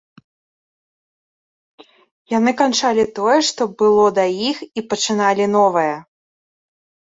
Яны 2.33 2.55
канчалі 2.63 3.03
тое, 3.21 3.37
што 3.53 3.61
было 3.85 4.05
да 4.19 4.25
іх, 4.49 4.57
і 4.77 4.89
пачыналі 4.91 5.45
новае. 5.61 5.89